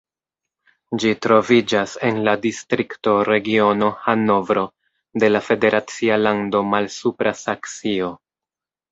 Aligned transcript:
Ĝi 1.01 1.09
troviĝas 1.23 1.91
en 2.07 2.15
la 2.27 2.31
distrikto 2.45 3.13
Regiono 3.27 3.89
Hanovro 4.05 4.63
de 5.23 5.29
la 5.33 5.41
federacia 5.49 6.17
lando 6.23 6.63
Malsupra 6.71 7.35
Saksio. 7.43 8.09